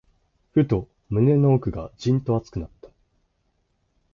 [0.53, 2.89] ふと、胸の奥がじんと熱くなった。